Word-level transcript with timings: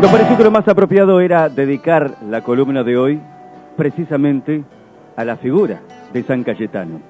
Nos 0.00 0.12
pareció 0.12 0.36
que 0.36 0.44
lo 0.44 0.50
más 0.50 0.68
apropiado 0.68 1.20
era 1.20 1.48
dedicar 1.48 2.16
la 2.28 2.42
columna 2.42 2.84
de 2.84 2.96
hoy 2.96 3.20
precisamente 3.76 4.62
a 5.16 5.24
la 5.24 5.36
figura 5.36 5.80
de 6.12 6.22
San 6.22 6.44
Cayetano. 6.44 7.00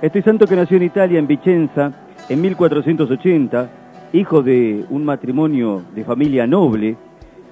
Este 0.00 0.22
santo 0.22 0.46
que 0.46 0.54
nació 0.54 0.76
en 0.76 0.84
Italia, 0.84 1.18
en 1.18 1.26
Vicenza, 1.26 1.92
en 2.28 2.40
1480, 2.40 3.68
hijo 4.12 4.42
de 4.42 4.84
un 4.90 5.04
matrimonio 5.04 5.82
de 5.94 6.04
familia 6.04 6.46
noble 6.46 6.96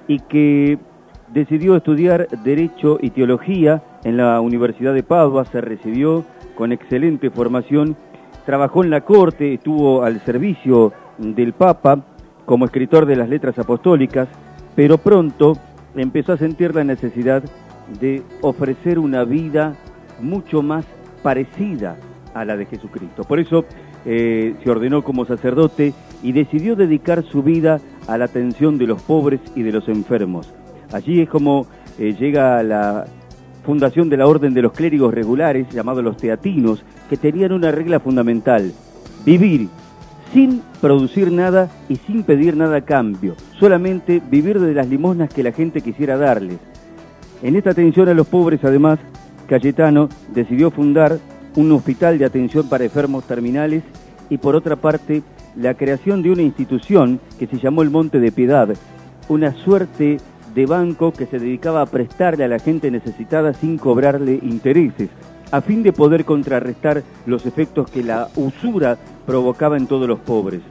y 0.07 0.19
que 0.21 0.79
decidió 1.33 1.75
estudiar 1.75 2.27
Derecho 2.43 2.97
y 3.01 3.09
Teología 3.09 3.83
en 4.05 4.15
la 4.15 4.39
Universidad 4.39 4.93
de 4.93 5.03
Padua, 5.03 5.45
se 5.45 5.59
recibió 5.59 6.23
con 6.55 6.71
excelente 6.71 7.29
formación, 7.29 7.97
trabajó 8.45 8.83
en 8.83 8.89
la 8.89 9.01
corte, 9.01 9.53
estuvo 9.53 10.03
al 10.03 10.21
servicio 10.21 10.93
del 11.17 11.53
Papa 11.53 12.05
como 12.47 12.63
escritor 12.63 13.05
de 13.05 13.17
las 13.17 13.27
letras 13.27 13.59
apostólicas, 13.59 14.29
pero 14.73 14.97
pronto 14.97 15.57
empezó 15.97 16.31
a 16.31 16.37
sentir 16.37 16.73
la 16.73 16.85
necesidad 16.85 17.43
de 17.99 18.23
ofrecer 18.41 18.99
una 18.99 19.25
vida 19.25 19.75
mucho 20.21 20.61
más 20.61 20.85
parecida 21.21 21.97
a 22.33 22.45
la 22.45 22.55
de 22.55 22.65
Jesucristo. 22.65 23.25
Por 23.25 23.39
eso 23.39 23.65
eh, 24.05 24.55
se 24.63 24.71
ordenó 24.71 25.03
como 25.03 25.25
sacerdote 25.25 25.93
y 26.23 26.31
decidió 26.31 26.77
dedicar 26.77 27.25
su 27.25 27.43
vida 27.43 27.81
a 28.07 28.17
la 28.17 28.25
atención 28.25 28.77
de 28.77 28.87
los 28.87 29.01
pobres 29.01 29.41
y 29.53 29.63
de 29.63 29.73
los 29.73 29.89
enfermos. 29.89 30.53
Allí 30.93 31.19
es 31.19 31.27
como 31.27 31.67
eh, 31.99 32.15
llega 32.17 32.63
la 32.63 33.07
fundación 33.65 34.07
de 34.07 34.15
la 34.15 34.25
Orden 34.25 34.53
de 34.53 34.61
los 34.61 34.71
Clérigos 34.71 35.13
Regulares, 35.13 35.67
llamados 35.69 36.01
los 36.01 36.15
Teatinos, 36.15 36.85
que 37.09 37.17
tenían 37.17 37.51
una 37.51 37.71
regla 37.71 37.99
fundamental, 37.99 38.71
vivir 39.25 39.67
sin 40.33 40.61
producir 40.81 41.31
nada 41.31 41.69
y 41.89 41.95
sin 41.97 42.23
pedir 42.23 42.55
nada 42.55 42.77
a 42.77 42.81
cambio, 42.81 43.35
solamente 43.59 44.21
vivir 44.29 44.59
de 44.59 44.73
las 44.73 44.87
limosnas 44.87 45.33
que 45.33 45.43
la 45.43 45.51
gente 45.51 45.81
quisiera 45.81 46.17
darles. 46.17 46.57
En 47.41 47.55
esta 47.55 47.71
atención 47.71 48.09
a 48.09 48.13
los 48.13 48.27
pobres, 48.27 48.63
además, 48.63 48.99
Cayetano 49.47 50.09
decidió 50.33 50.71
fundar 50.71 51.19
un 51.55 51.71
hospital 51.71 52.17
de 52.17 52.25
atención 52.25 52.67
para 52.69 52.83
enfermos 52.83 53.25
terminales 53.25 53.83
y 54.29 54.37
por 54.37 54.55
otra 54.55 54.75
parte 54.75 55.23
la 55.55 55.73
creación 55.73 56.21
de 56.21 56.31
una 56.31 56.41
institución 56.43 57.19
que 57.39 57.47
se 57.47 57.57
llamó 57.57 57.81
el 57.81 57.89
Monte 57.89 58.19
de 58.19 58.31
Piedad, 58.31 58.69
una 59.29 59.53
suerte 59.63 60.17
de 60.53 60.65
banco 60.65 61.11
que 61.13 61.25
se 61.25 61.39
dedicaba 61.39 61.81
a 61.81 61.85
prestarle 61.85 62.43
a 62.43 62.47
la 62.47 62.59
gente 62.59 62.91
necesitada 62.91 63.53
sin 63.53 63.77
cobrarle 63.77 64.39
intereses, 64.41 65.09
a 65.51 65.61
fin 65.61 65.83
de 65.83 65.93
poder 65.93 66.25
contrarrestar 66.25 67.03
los 67.25 67.45
efectos 67.45 67.89
que 67.89 68.03
la 68.03 68.29
usura 68.35 68.97
provocaba 69.25 69.77
en 69.77 69.87
todos 69.87 70.07
los 70.07 70.19
pobres. 70.19 70.61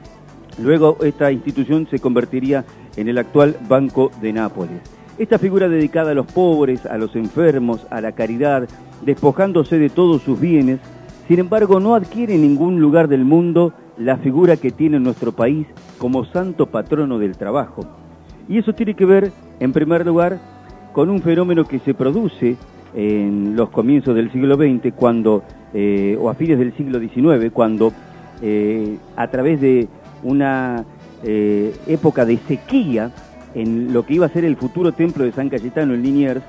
Luego 0.59 0.97
esta 1.01 1.31
institución 1.31 1.87
se 1.89 1.99
convertiría 1.99 2.65
en 2.95 3.07
el 3.07 3.17
actual 3.17 3.57
Banco 3.67 4.11
de 4.21 4.33
Nápoles. 4.33 4.81
Esta 5.17 5.39
figura 5.39 5.67
dedicada 5.67 6.11
a 6.11 6.15
los 6.15 6.27
pobres, 6.27 6.85
a 6.85 6.97
los 6.97 7.15
enfermos, 7.15 7.85
a 7.89 8.01
la 8.01 8.11
caridad, 8.11 8.67
despojándose 9.03 9.77
de 9.77 9.89
todos 9.89 10.21
sus 10.21 10.39
bienes, 10.39 10.79
sin 11.27 11.39
embargo 11.39 11.79
no 11.79 11.95
adquiere 11.95 12.35
en 12.35 12.41
ningún 12.41 12.79
lugar 12.79 13.07
del 13.07 13.25
mundo 13.25 13.73
la 13.97 14.17
figura 14.17 14.57
que 14.57 14.71
tiene 14.71 14.99
nuestro 14.99 15.31
país 15.31 15.67
como 15.97 16.25
santo 16.25 16.67
patrono 16.67 17.17
del 17.19 17.35
trabajo. 17.35 17.85
Y 18.47 18.59
eso 18.59 18.73
tiene 18.73 18.93
que 18.93 19.05
ver, 19.05 19.31
en 19.59 19.73
primer 19.73 20.05
lugar, 20.05 20.39
con 20.93 21.09
un 21.09 21.21
fenómeno 21.21 21.65
que 21.65 21.79
se 21.79 21.93
produce 21.93 22.57
en 22.97 23.55
los 23.55 23.69
comienzos 23.69 24.15
del 24.15 24.31
siglo 24.31 24.55
XX, 24.55 24.91
cuando, 24.95 25.43
eh, 25.71 26.17
o 26.19 26.31
a 26.31 26.33
fines 26.33 26.57
del 26.57 26.75
siglo 26.75 26.99
XIX, 26.99 27.51
cuando 27.53 27.93
eh, 28.41 28.97
a 29.15 29.27
través 29.27 29.61
de 29.61 29.87
una 30.23 30.83
eh, 31.23 31.75
época 31.85 32.25
de 32.25 32.37
sequía 32.47 33.11
en 33.53 33.93
lo 33.93 34.03
que 34.03 34.15
iba 34.15 34.25
a 34.25 34.29
ser 34.29 34.45
el 34.45 34.55
futuro 34.55 34.93
templo 34.93 35.25
de 35.25 35.31
San 35.31 35.47
Cayetano 35.47 35.93
en 35.93 36.01
Liniers, 36.01 36.41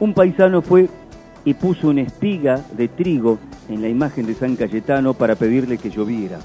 un 0.00 0.12
paisano 0.12 0.60
fue 0.60 0.90
y 1.46 1.54
puso 1.54 1.88
una 1.88 2.02
espiga 2.02 2.60
de 2.76 2.88
trigo 2.88 3.38
en 3.70 3.80
la 3.80 3.88
imagen 3.88 4.26
de 4.26 4.34
San 4.34 4.56
Cayetano 4.56 5.14
para 5.14 5.34
pedirle 5.34 5.78
que 5.78 5.88
lloviera. 5.88 6.40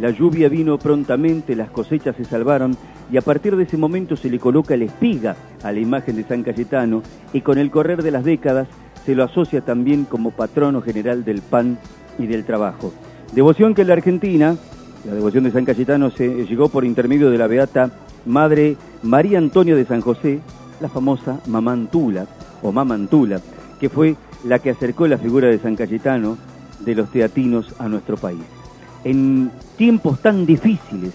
La 0.00 0.08
lluvia 0.08 0.48
vino 0.48 0.78
prontamente, 0.78 1.54
las 1.54 1.68
cosechas 1.68 2.16
se 2.16 2.24
salvaron 2.24 2.74
y 3.12 3.18
a 3.18 3.20
partir 3.20 3.54
de 3.54 3.64
ese 3.64 3.76
momento 3.76 4.16
se 4.16 4.30
le 4.30 4.38
coloca 4.38 4.74
la 4.74 4.86
espiga 4.86 5.36
a 5.62 5.72
la 5.72 5.78
imagen 5.78 6.16
de 6.16 6.24
San 6.24 6.42
Cayetano 6.42 7.02
y 7.34 7.42
con 7.42 7.58
el 7.58 7.70
correr 7.70 8.02
de 8.02 8.10
las 8.10 8.24
décadas 8.24 8.66
se 9.04 9.14
lo 9.14 9.24
asocia 9.24 9.60
también 9.60 10.06
como 10.06 10.30
patrono 10.30 10.80
general 10.80 11.22
del 11.22 11.42
pan 11.42 11.78
y 12.18 12.26
del 12.26 12.46
trabajo. 12.46 12.94
Devoción 13.34 13.74
que 13.74 13.82
en 13.82 13.88
la 13.88 13.92
Argentina, 13.92 14.56
la 15.04 15.12
devoción 15.12 15.44
de 15.44 15.52
San 15.52 15.66
Cayetano 15.66 16.10
se 16.10 16.46
llegó 16.46 16.70
por 16.70 16.86
intermedio 16.86 17.28
de 17.28 17.36
la 17.36 17.46
beata 17.46 17.90
Madre 18.24 18.78
María 19.02 19.36
Antonia 19.36 19.76
de 19.76 19.84
San 19.84 20.00
José, 20.00 20.40
la 20.80 20.88
famosa 20.88 21.40
Mamantula 21.46 22.26
o 22.62 22.72
Mamantula, 22.72 23.38
que 23.78 23.90
fue 23.90 24.16
la 24.46 24.60
que 24.60 24.70
acercó 24.70 25.06
la 25.06 25.18
figura 25.18 25.48
de 25.48 25.58
San 25.58 25.76
Cayetano 25.76 26.38
de 26.78 26.94
los 26.94 27.10
teatinos 27.10 27.74
a 27.78 27.86
nuestro 27.86 28.16
país. 28.16 28.59
En 29.04 29.50
tiempos 29.76 30.20
tan 30.20 30.46
difíciles 30.46 31.12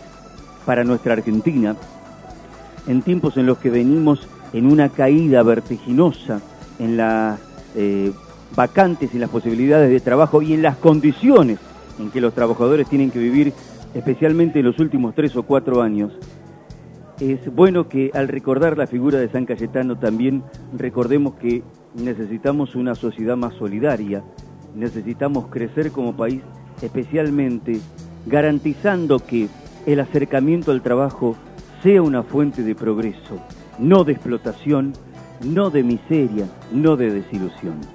para 0.66 0.84
nuestra 0.84 1.14
Argentina, 1.14 1.76
en 2.88 3.02
tiempos 3.02 3.38
en 3.38 3.46
los 3.46 3.58
que 3.60 3.70
venimos 3.70 4.28
en 4.54 4.72
una 4.72 4.90
caída 4.90 5.44
vertiginosa 5.44 6.42
en 6.80 6.98
las 6.98 7.40
eh, 7.76 8.12
vacantes 8.56 9.14
y 9.14 9.20
las 9.20 9.30
posibilidades 9.30 9.90
de 9.90 10.00
trabajo 10.00 10.42
y 10.42 10.54
en 10.54 10.62
las 10.62 10.78
condiciones 10.78 11.60
en 12.00 12.12
que 12.12 12.22
los 12.22 12.34
trabajadores 12.34 12.88
tienen 12.88 13.12
que 13.12 13.20
vivir, 13.20 13.54
especialmente 13.94 14.60
en 14.60 14.66
los 14.66 14.80
últimos 14.80 15.16
tres 15.16 15.36
o 15.36 15.44
cuatro 15.44 15.82
años, 15.82 16.12
es 17.20 17.54
bueno 17.54 17.88
que 17.88 18.12
al 18.14 18.28
recordar 18.28 18.78
la 18.78 18.88
figura 18.88 19.20
de 19.20 19.30
San 19.30 19.46
Cayetano 19.46 19.98
también 19.98 20.44
recordemos 20.78 21.36
que 21.36 21.64
necesitamos 21.94 22.76
una 22.76 22.96
sociedad 22.96 23.38
más 23.38 23.54
solidaria, 23.56 24.24
necesitamos 24.76 25.48
crecer 25.48 25.92
como 25.92 26.18
país, 26.18 26.42
especialmente 26.82 27.80
garantizando 28.26 29.20
que 29.20 29.48
el 29.86 30.00
acercamiento 30.00 30.72
al 30.72 30.82
trabajo 30.82 31.36
sea 31.84 32.02
una 32.02 32.24
fuente 32.24 32.64
de 32.64 32.76
progreso, 32.76 33.40
no 33.78 34.04
de 34.04 34.14
explotación, 34.14 34.94
no 35.44 35.70
de 35.70 35.84
miseria, 35.84 36.48
no 36.72 36.96
de 36.96 37.12
desilusión. 37.12 37.95